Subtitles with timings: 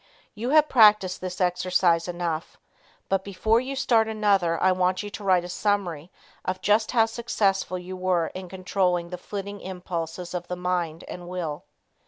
[0.33, 2.57] You have practiced this exercise enough,
[3.07, 6.11] but before you start another I want you to write a summary
[6.43, 11.27] of just how successful you were in controlling the flitting impulses of the mind and
[11.27, 11.65] will.